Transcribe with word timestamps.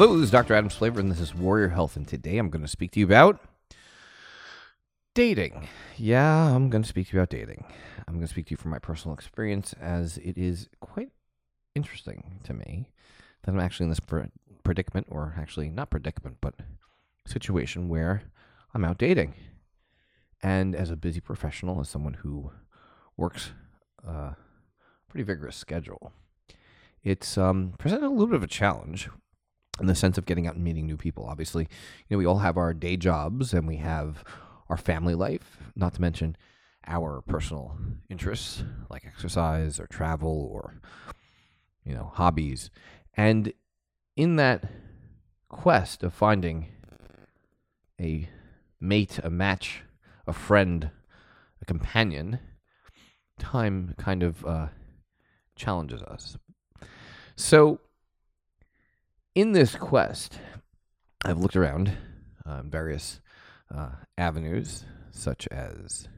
Hello, 0.00 0.16
this 0.16 0.24
is 0.24 0.30
Dr. 0.30 0.54
Adam 0.54 0.70
Splaver, 0.70 0.96
and 0.96 1.10
this 1.10 1.20
is 1.20 1.34
Warrior 1.34 1.68
Health. 1.68 1.94
And 1.94 2.08
today 2.08 2.38
I'm 2.38 2.48
going 2.48 2.62
to 2.62 2.68
speak 2.68 2.92
to 2.92 3.00
you 3.00 3.04
about 3.04 3.38
dating. 5.14 5.68
Yeah, 5.98 6.56
I'm 6.56 6.70
going 6.70 6.82
to 6.82 6.88
speak 6.88 7.08
to 7.08 7.12
you 7.12 7.20
about 7.20 7.28
dating. 7.28 7.66
I'm 8.08 8.14
going 8.14 8.26
to 8.26 8.32
speak 8.32 8.46
to 8.46 8.52
you 8.52 8.56
from 8.56 8.70
my 8.70 8.78
personal 8.78 9.12
experience, 9.12 9.74
as 9.78 10.16
it 10.16 10.38
is 10.38 10.70
quite 10.80 11.10
interesting 11.74 12.40
to 12.44 12.54
me 12.54 12.88
that 13.42 13.52
I'm 13.52 13.60
actually 13.60 13.84
in 13.84 13.90
this 13.90 14.00
predicament, 14.64 15.06
or 15.10 15.34
actually 15.38 15.68
not 15.68 15.90
predicament, 15.90 16.38
but 16.40 16.54
situation 17.26 17.90
where 17.90 18.22
I'm 18.72 18.86
out 18.86 18.96
dating. 18.96 19.34
And 20.42 20.74
as 20.74 20.90
a 20.90 20.96
busy 20.96 21.20
professional, 21.20 21.78
as 21.78 21.90
someone 21.90 22.14
who 22.14 22.52
works 23.18 23.50
a 24.02 24.34
pretty 25.10 25.24
vigorous 25.24 25.56
schedule, 25.56 26.14
it's 27.04 27.36
um, 27.36 27.74
presented 27.76 28.06
a 28.06 28.08
little 28.08 28.28
bit 28.28 28.36
of 28.36 28.42
a 28.42 28.46
challenge 28.46 29.10
in 29.80 29.86
the 29.86 29.94
sense 29.94 30.18
of 30.18 30.26
getting 30.26 30.46
out 30.46 30.54
and 30.54 30.64
meeting 30.64 30.86
new 30.86 30.96
people. 30.96 31.26
Obviously, 31.26 31.68
you 32.08 32.14
know, 32.14 32.18
we 32.18 32.26
all 32.26 32.38
have 32.38 32.56
our 32.56 32.74
day 32.74 32.96
jobs 32.96 33.52
and 33.52 33.66
we 33.66 33.76
have 33.76 34.22
our 34.68 34.76
family 34.76 35.14
life, 35.14 35.58
not 35.74 35.94
to 35.94 36.00
mention 36.00 36.36
our 36.86 37.22
personal 37.22 37.76
interests 38.08 38.62
like 38.88 39.04
exercise 39.04 39.78
or 39.78 39.86
travel 39.86 40.48
or 40.52 40.80
you 41.84 41.94
know, 41.94 42.10
hobbies. 42.14 42.70
And 43.16 43.52
in 44.16 44.36
that 44.36 44.64
quest 45.48 46.02
of 46.02 46.14
finding 46.14 46.68
a 48.00 48.28
mate, 48.80 49.18
a 49.22 49.30
match, 49.30 49.82
a 50.26 50.32
friend, 50.32 50.90
a 51.60 51.64
companion, 51.64 52.38
time 53.38 53.94
kind 53.98 54.22
of 54.22 54.44
uh, 54.44 54.68
challenges 55.56 56.02
us. 56.02 56.36
So, 57.36 57.80
in 59.34 59.52
this 59.52 59.74
quest, 59.74 60.38
I've 61.24 61.38
looked 61.38 61.56
around 61.56 61.92
um, 62.44 62.70
various 62.70 63.20
uh, 63.74 63.90
avenues, 64.18 64.84
such 65.10 65.46
as 65.48 66.08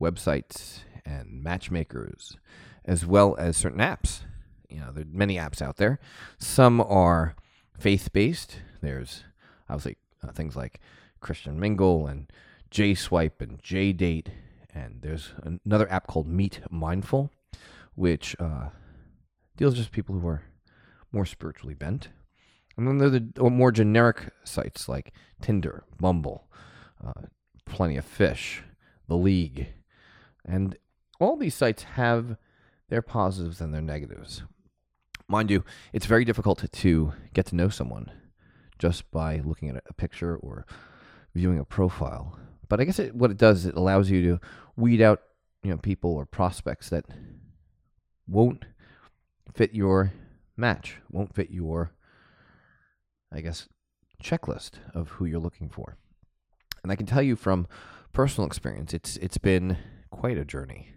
websites 0.00 0.80
and 1.04 1.42
matchmakers, 1.42 2.36
as 2.84 3.06
well 3.06 3.36
as 3.38 3.56
certain 3.56 3.80
apps. 3.80 4.22
You 4.68 4.80
know, 4.80 4.92
there 4.92 5.04
are 5.04 5.08
many 5.10 5.36
apps 5.36 5.62
out 5.62 5.76
there. 5.76 5.98
Some 6.38 6.80
are 6.80 7.34
faith 7.78 8.12
based. 8.12 8.60
There's 8.80 9.24
obviously 9.68 9.96
uh, 10.22 10.32
things 10.32 10.56
like 10.56 10.80
Christian 11.20 11.60
Mingle 11.60 12.06
and 12.06 12.30
J 12.70 12.94
Swipe 12.94 13.40
and 13.40 13.62
J 13.62 13.92
Date, 13.92 14.30
and 14.72 15.00
there's 15.02 15.32
another 15.64 15.90
app 15.90 16.06
called 16.06 16.26
Meet 16.26 16.60
Mindful, 16.70 17.30
which 17.94 18.36
uh, 18.38 18.70
deals 19.56 19.72
with 19.72 19.78
just 19.78 19.92
people 19.92 20.18
who 20.18 20.26
are 20.26 20.42
more 21.12 21.26
spiritually 21.26 21.74
bent. 21.74 22.08
And 22.76 22.86
then 22.86 22.98
there 22.98 23.08
are 23.08 23.10
the 23.10 23.50
more 23.50 23.72
generic 23.72 24.32
sites 24.44 24.88
like 24.88 25.12
Tinder, 25.40 25.84
Bumble, 25.98 26.48
uh, 27.04 27.26
Plenty 27.66 27.96
of 27.96 28.04
Fish, 28.04 28.62
The 29.08 29.16
League. 29.16 29.68
And 30.44 30.76
all 31.18 31.36
these 31.36 31.54
sites 31.54 31.82
have 31.82 32.36
their 32.88 33.02
positives 33.02 33.60
and 33.60 33.74
their 33.74 33.82
negatives. 33.82 34.42
Mind 35.28 35.50
you, 35.50 35.64
it's 35.92 36.06
very 36.06 36.24
difficult 36.24 36.58
to, 36.58 36.68
to 36.68 37.12
get 37.34 37.46
to 37.46 37.56
know 37.56 37.68
someone 37.68 38.10
just 38.78 39.10
by 39.10 39.40
looking 39.44 39.68
at 39.68 39.82
a 39.88 39.94
picture 39.94 40.36
or 40.36 40.66
viewing 41.34 41.58
a 41.58 41.64
profile. 41.64 42.38
But 42.68 42.80
I 42.80 42.84
guess 42.84 42.98
it, 42.98 43.14
what 43.14 43.30
it 43.30 43.36
does, 43.36 43.60
is 43.60 43.66
it 43.66 43.74
allows 43.76 44.10
you 44.10 44.22
to 44.22 44.40
weed 44.76 45.00
out, 45.00 45.20
you 45.62 45.70
know, 45.70 45.76
people 45.76 46.14
or 46.14 46.24
prospects 46.24 46.88
that 46.88 47.04
won't 48.26 48.64
fit 49.54 49.74
your 49.74 50.12
match, 50.60 50.96
won't 51.10 51.34
fit 51.34 51.50
your, 51.50 51.92
I 53.32 53.40
guess, 53.40 53.68
checklist 54.22 54.72
of 54.94 55.08
who 55.10 55.24
you're 55.24 55.40
looking 55.40 55.68
for. 55.68 55.96
And 56.82 56.92
I 56.92 56.96
can 56.96 57.06
tell 57.06 57.22
you 57.22 57.36
from 57.36 57.66
personal 58.12 58.46
experience, 58.46 58.94
it's 58.94 59.16
it's 59.18 59.38
been 59.38 59.76
quite 60.10 60.38
a 60.38 60.44
journey. 60.44 60.88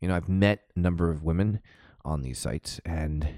You 0.00 0.08
know, 0.08 0.16
I've 0.16 0.28
met 0.28 0.60
a 0.76 0.80
number 0.80 1.10
of 1.10 1.22
women 1.22 1.60
on 2.04 2.22
these 2.22 2.38
sites, 2.38 2.80
and 2.84 3.28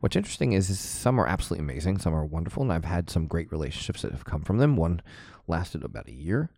what's 0.00 0.16
interesting 0.16 0.52
is, 0.52 0.68
is 0.68 0.78
some 0.78 1.18
are 1.18 1.26
absolutely 1.26 1.64
amazing, 1.64 1.98
some 1.98 2.14
are 2.14 2.24
wonderful, 2.24 2.62
and 2.62 2.72
I've 2.72 2.84
had 2.84 3.08
some 3.08 3.26
great 3.26 3.50
relationships 3.50 4.02
that 4.02 4.12
have 4.12 4.24
come 4.24 4.42
from 4.42 4.58
them. 4.58 4.76
One 4.76 5.00
lasted 5.46 5.82
about 5.82 6.08
a 6.08 6.12
year, 6.12 6.50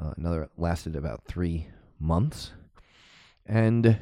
uh, 0.00 0.12
another 0.16 0.48
lasted 0.56 0.96
about 0.96 1.24
three 1.26 1.68
months, 2.00 2.52
and 3.44 3.98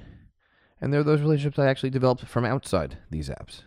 and 0.83 0.93
there 0.93 1.01
are 1.01 1.05
those 1.05 1.21
relationships 1.21 1.61
I 1.61 1.69
actually 1.69 1.91
developed 1.91 2.27
from 2.27 2.45
outside 2.45 2.99
these 3.09 3.29
apps. 3.29 3.63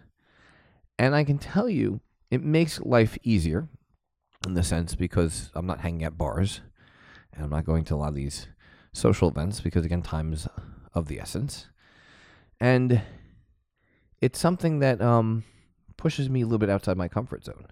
And 1.00 1.16
I 1.16 1.24
can 1.24 1.38
tell 1.38 1.70
you, 1.70 2.02
it 2.30 2.44
makes 2.44 2.82
life 2.82 3.18
easier 3.24 3.70
in 4.46 4.54
the 4.54 4.64
sense 4.64 4.96
because 4.96 5.50
I'm 5.56 5.66
not 5.66 5.80
hanging 5.80 6.04
at 6.04 6.18
bars 6.18 6.60
and 7.34 7.46
I'm 7.46 7.50
not 7.50 7.66
going 7.66 7.86
to 7.86 7.96
a 7.96 7.98
lot 7.98 8.10
of 8.10 8.16
these 8.16 8.50
social 8.92 9.30
events 9.30 9.62
because, 9.62 9.86
again, 9.86 10.02
time 10.02 10.34
is 10.34 10.46
of 10.94 11.08
the 11.08 11.22
essence. 11.22 11.68
And 12.60 13.02
it's 14.20 14.38
something 14.38 14.80
that 14.80 15.02
um, 15.02 15.46
pushes 15.96 16.30
me 16.30 16.42
a 16.42 16.46
little 16.46 16.60
bit 16.60 16.70
outside 16.70 16.98
my 16.98 17.08
comfort 17.08 17.46
zone 17.46 17.68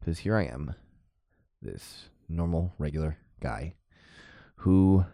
because 0.00 0.20
here 0.20 0.34
I 0.34 0.44
am, 0.44 0.74
this 1.60 2.08
normal, 2.26 2.72
regular 2.78 3.18
guy 3.38 3.74
who 4.60 5.04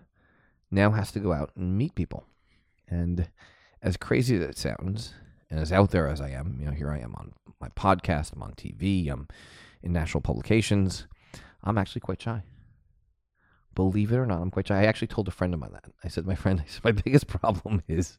now 0.70 0.92
has 0.92 1.10
to 1.10 1.20
go 1.20 1.32
out 1.32 1.50
and 1.56 1.76
meet 1.76 1.96
people. 1.96 2.24
And 2.88 3.28
as 3.82 3.96
crazy 3.96 4.36
as 4.36 4.42
it 4.42 4.58
sounds, 4.58 5.14
and 5.50 5.60
as 5.60 5.72
out 5.72 5.90
there 5.90 6.08
as 6.08 6.20
I 6.20 6.30
am, 6.30 6.56
you 6.60 6.66
know, 6.66 6.72
here 6.72 6.90
I 6.90 6.98
am 6.98 7.14
on 7.16 7.32
my 7.60 7.68
podcast, 7.68 8.32
I'm 8.32 8.42
on 8.42 8.52
TV, 8.52 9.10
I'm 9.10 9.28
in 9.82 9.92
national 9.92 10.20
publications. 10.20 11.06
I'm 11.64 11.78
actually 11.78 12.00
quite 12.00 12.22
shy. 12.22 12.42
Believe 13.74 14.12
it 14.12 14.16
or 14.16 14.26
not, 14.26 14.40
I'm 14.40 14.50
quite 14.50 14.68
shy. 14.68 14.80
I 14.80 14.86
actually 14.86 15.08
told 15.08 15.28
a 15.28 15.32
friend 15.32 15.54
of 15.54 15.60
mine 15.60 15.72
that. 15.72 15.84
I 16.04 16.08
said, 16.08 16.26
my 16.26 16.34
friend, 16.34 16.60
I 16.64 16.68
said, 16.68 16.84
my 16.84 16.92
biggest 16.92 17.26
problem 17.26 17.82
is, 17.88 18.18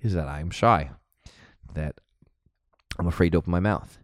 is 0.00 0.14
that 0.14 0.28
I 0.28 0.40
am 0.40 0.50
shy, 0.50 0.90
that 1.74 1.96
I'm 2.98 3.06
afraid 3.06 3.32
to 3.32 3.38
open 3.38 3.50
my 3.50 3.60
mouth. 3.60 3.98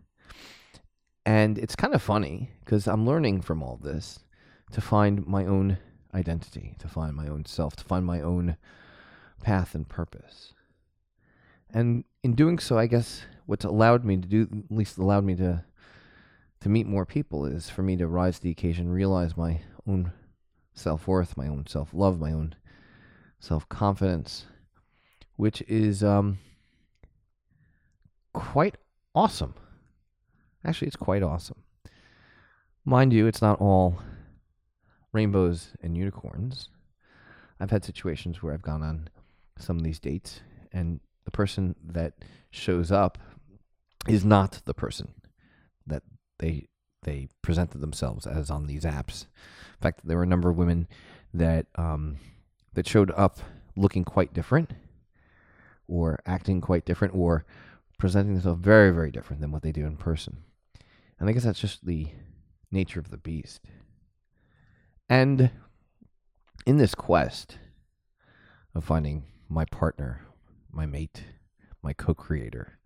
And 1.25 1.59
it's 1.59 1.77
kind 1.77 1.95
of 1.95 2.03
funny 2.03 2.51
because 2.65 2.87
I'm 2.89 3.07
learning 3.07 3.43
from 3.43 3.63
all 3.63 3.79
this 3.81 4.21
to 4.73 4.81
find 4.81 5.27
my 5.27 5.45
own 5.45 5.79
identity, 6.15 6.75
to 6.79 6.89
find 6.89 7.15
my 7.15 7.29
own 7.29 7.45
self, 7.45 7.77
to 7.77 7.85
find 7.85 8.05
my 8.05 8.21
own 8.21 8.57
path 9.41 9.75
and 9.75 9.89
purpose. 9.89 10.55
And 11.73 12.05
in 12.23 12.35
doing 12.35 12.59
so, 12.59 12.79
I 12.79 12.87
guess 12.87 13.23
what's 13.47 13.65
allowed 13.65 14.05
me 14.05 14.17
to 14.17 14.29
do, 14.29 14.49
at 14.53 14.77
least 14.77 14.99
allowed 14.99 15.25
me 15.25 15.35
to 15.37 15.65
to 16.61 16.69
meet 16.69 16.87
more 16.87 17.07
people, 17.07 17.47
is 17.47 17.71
for 17.71 17.83
me 17.83 17.97
to 17.97 18.07
rise 18.07 18.37
to 18.37 18.43
the 18.43 18.51
occasion, 18.51 18.91
realize 18.91 19.35
my 19.35 19.63
own 19.87 20.13
self 20.75 21.09
worth, 21.09 21.37
my 21.37 21.49
own 21.49 21.67
self 21.67 21.95
love, 21.95 22.21
my 22.21 22.33
own 22.33 22.55
self 23.39 23.69
confidence, 23.69 24.47
which 25.37 25.63
is 25.63 26.05
um, 26.05 26.39
quite 28.35 28.77
awesome. 29.15 29.55
Actually, 30.65 30.89
it's 30.89 30.97
quite 30.97 31.23
awesome. 31.23 31.63
Mind 32.85 33.13
you, 33.13 33.27
it's 33.27 33.43
not 33.43 33.61
all 33.61 33.99
rainbows 35.13 35.69
and 35.83 35.97
unicorns. 35.97 36.69
I've 37.59 37.71
had 37.71 37.85
situations 37.85 38.43
where 38.43 38.53
I've 38.53 38.63
gone 38.63 38.83
on 38.83 39.09
some 39.61 39.77
of 39.77 39.85
these 39.85 40.01
dates, 40.01 40.41
and 40.73 41.01
the 41.25 41.31
person 41.31 41.75
that 41.85 42.15
shows 42.51 42.91
up 42.91 43.19
is 44.09 44.25
not 44.25 44.61
the 44.65 44.75
person 44.75 45.15
that 45.87 46.03
they 46.39 46.67
they 47.03 47.29
presented 47.43 47.81
themselves 47.81 48.27
as 48.27 48.51
on 48.51 48.67
these 48.67 48.85
apps. 48.85 49.23
In 49.23 49.83
fact, 49.83 50.01
there 50.05 50.19
were 50.19 50.23
a 50.23 50.27
number 50.27 50.51
of 50.51 50.57
women 50.57 50.87
that 51.33 51.67
um, 51.77 52.17
that 52.75 52.87
showed 52.87 53.11
up 53.13 53.39
looking 53.77 54.05
quite 54.05 54.35
different, 54.35 54.73
or 55.87 56.19
acting 56.27 56.61
quite 56.61 56.85
different, 56.85 57.15
or 57.15 57.45
presenting 57.99 58.35
themselves 58.35 58.63
very 58.63 58.91
very 58.91 59.11
different 59.11 59.41
than 59.41 59.53
what 59.53 59.63
they 59.63 59.73
do 59.73 59.87
in 59.87 59.97
person. 59.97 60.39
And 61.19 61.29
I 61.29 61.33
guess 61.33 61.45
that's 61.45 61.61
just 61.61 61.85
the 61.85 62.09
nature 62.71 63.01
of 63.01 63.11
the 63.11 63.19
beast. 63.19 63.61
And 65.09 65.51
in 66.67 66.77
this 66.77 66.95
quest 66.95 67.59
of 68.75 68.85
finding 68.85 69.25
my 69.51 69.65
partner, 69.65 70.23
my 70.71 70.87
mate, 70.87 71.25
my 71.83 71.93
co 71.93 72.15
creator. 72.15 72.79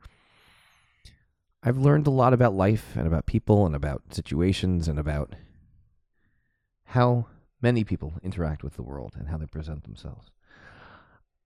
I've 1.62 1.78
learned 1.78 2.06
a 2.06 2.10
lot 2.10 2.32
about 2.32 2.54
life 2.54 2.96
and 2.96 3.06
about 3.06 3.26
people 3.26 3.66
and 3.66 3.76
about 3.76 4.02
situations 4.10 4.88
and 4.88 4.98
about 4.98 5.34
how 6.86 7.26
many 7.60 7.84
people 7.84 8.14
interact 8.22 8.62
with 8.62 8.74
the 8.74 8.82
world 8.82 9.14
and 9.18 9.28
how 9.28 9.36
they 9.36 9.46
present 9.46 9.84
themselves. 9.84 10.30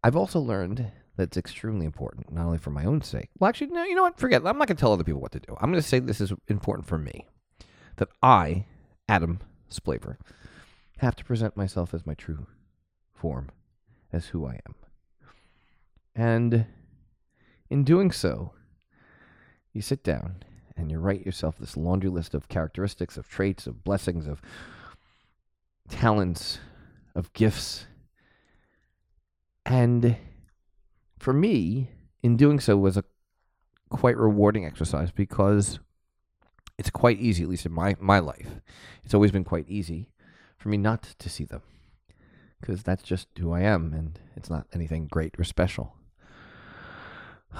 I've 0.03 0.17
also 0.17 0.41
learned 0.41 0.91
that 1.17 1.25
it's 1.25 1.37
extremely 1.37 1.87
important, 1.87 2.33
not 2.33 2.47
only 2.47 2.59
for 2.59 2.71
my 2.71 2.85
own 2.85 3.03
sake. 3.03 3.31
Well, 3.39 3.49
actually, 3.49 3.69
no, 3.69 3.85
you 3.85 3.95
know 3.95 4.03
what? 4.03 4.19
Forget. 4.19 4.43
It. 4.43 4.47
I'm 4.47 4.59
not 4.59 4.69
going 4.69 4.77
to 4.77 4.81
tell 4.81 4.93
other 4.93 5.05
people 5.05 5.21
what 5.21 5.33
to 5.33 5.41
do. 5.41 5.57
I'm 5.61 5.71
going 5.71 5.83
to 5.83 5.89
say 5.89 5.99
this 5.99 6.21
is 6.21 6.33
important 6.47 6.87
for 6.87 6.99
me. 6.99 7.27
That 7.97 8.09
I, 8.23 8.67
Adam 9.09 9.41
Splaver, 9.71 10.17
have 10.99 11.17
to 11.17 11.25
present 11.25 11.57
myself 11.57 11.93
as 11.93 12.07
my 12.07 12.15
true 12.15 12.47
form, 13.13 13.51
as 14.13 14.27
who 14.27 14.47
I 14.47 14.61
am. 14.67 14.75
And 16.19 16.67
in 17.71 17.85
doing 17.85 18.11
so, 18.11 18.51
you 19.73 19.81
sit 19.81 20.03
down 20.03 20.43
and 20.77 20.91
you 20.91 20.99
write 20.99 21.25
yourself 21.25 21.59
this 21.59 21.77
laundry 21.77 22.11
list 22.11 22.35
of 22.35 22.49
characteristics, 22.49 23.17
of 23.17 23.29
traits, 23.29 23.69
of 23.69 23.85
blessings, 23.85 24.27
of 24.27 24.43
talents, 25.89 26.59
of 27.15 27.33
gifts. 27.35 27.87
And 29.65 30.17
for 31.21 31.33
me, 31.33 31.93
in 32.25 32.37
doing 32.37 32.59
so 32.59 32.77
was 32.77 32.97
a 32.97 33.05
quite 33.89 34.17
rewarding 34.17 34.67
exercise 34.67 35.13
because 35.13 35.79
it's 36.79 36.91
quite 36.91 37.21
easy, 37.21 37.45
at 37.45 37.49
least 37.49 37.65
in 37.65 37.73
my, 37.73 37.95
my 38.01 38.19
life. 38.19 38.57
It's 39.05 39.15
always 39.15 39.31
been 39.31 39.45
quite 39.45 39.69
easy 39.69 40.11
for 40.57 40.69
me 40.69 40.79
not 40.79 41.15
to 41.17 41.31
see 41.31 41.45
them 41.45 41.63
because 42.61 42.83
that's 42.83 43.05
just 43.05 43.29
who 43.39 43.53
I 43.53 43.61
am 43.61 43.93
and 43.93 44.19
it's 44.35 44.51
not 44.51 44.67
anything 44.73 45.07
great 45.07 45.39
or 45.39 45.45
special. 45.45 45.95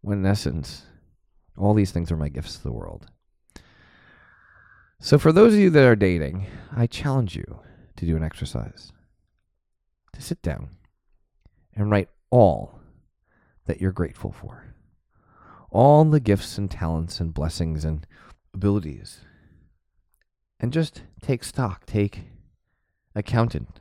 when 0.00 0.18
in 0.18 0.26
essence, 0.26 0.86
all 1.56 1.74
these 1.74 1.90
things 1.90 2.10
are 2.10 2.16
my 2.16 2.28
gifts 2.28 2.56
to 2.56 2.62
the 2.62 2.72
world. 2.72 3.06
So, 5.00 5.18
for 5.18 5.32
those 5.32 5.54
of 5.54 5.60
you 5.60 5.70
that 5.70 5.84
are 5.84 5.96
dating, 5.96 6.46
I 6.74 6.86
challenge 6.86 7.34
you 7.36 7.60
to 7.96 8.06
do 8.06 8.16
an 8.16 8.22
exercise 8.22 8.92
to 10.12 10.22
sit 10.22 10.40
down 10.42 10.70
and 11.74 11.90
write 11.90 12.08
all 12.30 12.78
that 13.66 13.80
you're 13.80 13.92
grateful 13.92 14.32
for, 14.32 14.74
all 15.70 16.04
the 16.04 16.20
gifts 16.20 16.56
and 16.56 16.70
talents 16.70 17.20
and 17.20 17.34
blessings 17.34 17.84
and 17.84 18.06
abilities, 18.54 19.20
and 20.60 20.72
just 20.72 21.02
take 21.20 21.42
stock, 21.42 21.84
take 21.86 22.20
accountant 23.14 23.80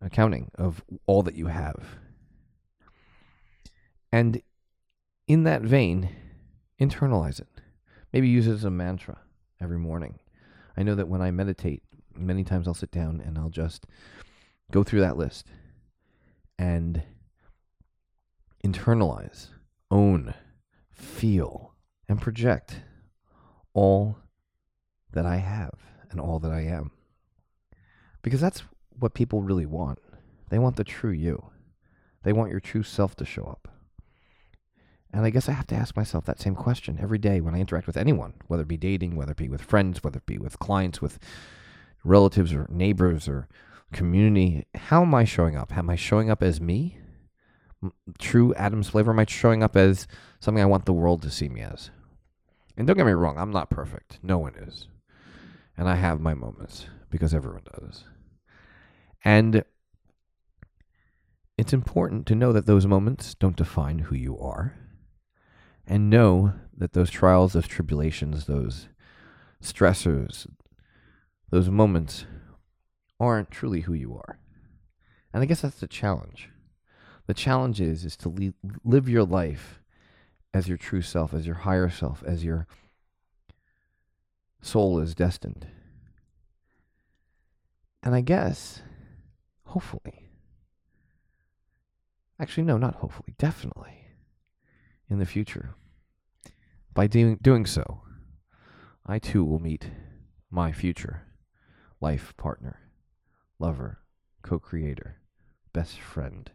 accounting 0.00 0.50
of 0.54 0.84
all 1.06 1.22
that 1.22 1.34
you 1.34 1.46
have. 1.46 1.96
And 4.12 4.42
in 5.26 5.44
that 5.44 5.62
vein, 5.62 6.10
internalize 6.80 7.40
it. 7.40 7.48
Maybe 8.12 8.28
use 8.28 8.46
it 8.46 8.52
as 8.52 8.64
a 8.64 8.70
mantra 8.70 9.18
every 9.60 9.78
morning. 9.78 10.18
I 10.76 10.82
know 10.82 10.94
that 10.94 11.08
when 11.08 11.22
I 11.22 11.30
meditate, 11.30 11.82
many 12.14 12.44
times 12.44 12.66
I'll 12.66 12.74
sit 12.74 12.90
down 12.90 13.22
and 13.24 13.38
I'll 13.38 13.50
just 13.50 13.86
go 14.70 14.82
through 14.82 15.00
that 15.00 15.16
list 15.16 15.46
and 16.58 17.02
internalize, 18.64 19.48
own, 19.90 20.34
feel, 20.92 21.74
and 22.08 22.20
project 22.20 22.80
all 23.74 24.18
that 25.12 25.26
I 25.26 25.36
have 25.36 25.74
and 26.10 26.20
all 26.20 26.38
that 26.40 26.52
I 26.52 26.62
am. 26.62 26.90
Because 28.22 28.40
that's 28.40 28.62
what 28.98 29.14
people 29.14 29.42
really 29.42 29.66
want. 29.66 29.98
They 30.50 30.58
want 30.58 30.76
the 30.76 30.84
true 30.84 31.10
you. 31.10 31.50
They 32.22 32.32
want 32.32 32.50
your 32.50 32.60
true 32.60 32.82
self 32.82 33.14
to 33.16 33.24
show 33.24 33.44
up. 33.44 33.68
And 35.12 35.24
I 35.24 35.30
guess 35.30 35.48
I 35.48 35.52
have 35.52 35.66
to 35.68 35.74
ask 35.74 35.96
myself 35.96 36.24
that 36.26 36.40
same 36.40 36.54
question 36.54 36.98
every 37.00 37.18
day 37.18 37.40
when 37.40 37.54
I 37.54 37.60
interact 37.60 37.86
with 37.86 37.96
anyone, 37.96 38.34
whether 38.48 38.62
it 38.62 38.68
be 38.68 38.76
dating, 38.76 39.16
whether 39.16 39.32
it 39.32 39.38
be 39.38 39.48
with 39.48 39.62
friends, 39.62 40.02
whether 40.04 40.18
it 40.18 40.26
be 40.26 40.38
with 40.38 40.58
clients, 40.58 41.00
with 41.00 41.18
relatives 42.04 42.52
or 42.52 42.66
neighbors 42.70 43.28
or 43.28 43.48
community. 43.92 44.66
How 44.74 45.02
am 45.02 45.14
I 45.14 45.24
showing 45.24 45.56
up? 45.56 45.76
Am 45.76 45.88
I 45.88 45.96
showing 45.96 46.30
up 46.30 46.42
as 46.42 46.60
me? 46.60 46.98
True 48.18 48.52
Adam 48.54 48.82
Splaver? 48.82 49.08
Am 49.08 49.18
I 49.18 49.24
showing 49.26 49.62
up 49.62 49.76
as 49.76 50.06
something 50.40 50.62
I 50.62 50.66
want 50.66 50.86
the 50.86 50.92
world 50.92 51.22
to 51.22 51.30
see 51.30 51.48
me 51.48 51.62
as? 51.62 51.90
And 52.76 52.86
don't 52.86 52.96
get 52.96 53.06
me 53.06 53.12
wrong, 53.12 53.38
I'm 53.38 53.52
not 53.52 53.70
perfect. 53.70 54.18
No 54.22 54.38
one 54.38 54.54
is. 54.56 54.88
And 55.78 55.88
I 55.88 55.94
have 55.94 56.20
my 56.20 56.34
moments 56.34 56.86
because 57.10 57.32
everyone 57.32 57.62
does. 57.80 58.04
And 59.24 59.64
it's 61.56 61.72
important 61.72 62.26
to 62.26 62.34
know 62.34 62.52
that 62.52 62.66
those 62.66 62.86
moments 62.86 63.34
don't 63.34 63.56
define 63.56 64.00
who 64.00 64.14
you 64.14 64.38
are. 64.38 64.74
And 65.86 66.10
know 66.10 66.52
that 66.76 66.92
those 66.92 67.10
trials, 67.10 67.52
those 67.52 67.68
tribulations, 67.68 68.46
those 68.46 68.88
stressors, 69.62 70.46
those 71.50 71.70
moments 71.70 72.26
aren't 73.20 73.50
truly 73.50 73.82
who 73.82 73.94
you 73.94 74.14
are. 74.14 74.38
And 75.32 75.42
I 75.42 75.46
guess 75.46 75.60
that's 75.60 75.78
the 75.80 75.86
challenge. 75.86 76.50
The 77.26 77.34
challenge 77.34 77.80
is 77.80 78.04
is 78.04 78.16
to 78.18 78.52
live 78.84 79.08
your 79.08 79.24
life 79.24 79.80
as 80.52 80.68
your 80.68 80.76
true 80.76 81.02
self, 81.02 81.34
as 81.34 81.46
your 81.46 81.56
higher 81.56 81.90
self, 81.90 82.22
as 82.24 82.44
your 82.44 82.66
soul 84.60 84.98
is 84.98 85.14
destined. 85.14 85.66
And 88.02 88.14
I 88.14 88.20
guess 88.20 88.82
hopefully. 89.64 90.30
Actually, 92.38 92.64
no, 92.64 92.76
not 92.76 92.96
hopefully, 92.96 93.34
definitely 93.38 94.05
in 95.08 95.18
the 95.18 95.26
future. 95.26 95.74
By 96.92 97.06
doing, 97.06 97.38
doing 97.40 97.66
so, 97.66 98.02
I 99.06 99.18
too 99.18 99.44
will 99.44 99.58
meet 99.58 99.90
my 100.50 100.72
future 100.72 101.22
life 102.00 102.34
partner, 102.36 102.80
lover, 103.58 104.00
co 104.42 104.58
creator, 104.58 105.20
best 105.72 106.00
friend, 106.00 106.50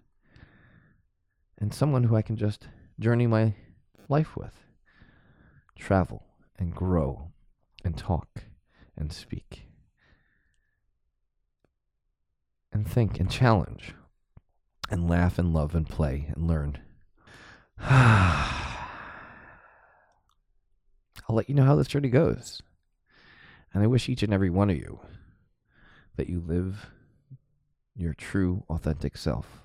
and 1.58 1.74
someone 1.74 2.06
who 2.06 2.16
I 2.16 2.22
can 2.22 2.36
just 2.36 2.68
journey 3.00 3.28
my 3.28 3.56
life 4.10 4.36
with, 4.36 4.56
travel 5.78 6.24
and 6.58 6.76
grow 6.76 7.32
and 7.84 7.98
talk 7.98 8.44
and 8.96 9.12
speak 9.12 9.68
and 12.72 12.88
think 12.88 13.20
and 13.20 13.30
challenge 13.30 13.94
and 14.90 15.10
laugh 15.10 15.38
and 15.40 15.54
love 15.54 15.76
and 15.76 15.88
play 15.88 16.32
and 16.36 16.48
learn. 16.48 16.78
I'll 17.80 18.60
let 21.36 21.50
you 21.50 21.56
know 21.56 21.66
how 21.66 21.76
this 21.76 21.88
journey 21.88 22.10
goes. 22.10 22.62
And 23.74 23.84
I 23.84 23.88
wish 23.88 24.10
each 24.10 24.24
and 24.24 24.34
every 24.34 24.50
one 24.50 24.70
of 24.70 24.78
you 24.78 25.00
that 26.18 26.30
you 26.30 26.40
live 26.40 26.88
your 27.96 28.14
true, 28.14 28.64
authentic 28.70 29.18
self. 29.18 29.64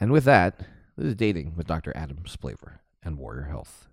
And 0.00 0.12
with 0.12 0.24
that, 0.24 0.60
this 0.96 1.06
is 1.06 1.14
Dating 1.14 1.54
with 1.56 1.66
Dr. 1.66 1.92
Adam 1.96 2.18
Splaver 2.24 2.78
and 3.02 3.18
Warrior 3.18 3.44
Health. 3.44 3.88